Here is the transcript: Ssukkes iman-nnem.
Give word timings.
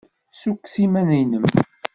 Ssukkes 0.33 0.75
iman-nnem. 0.83 1.45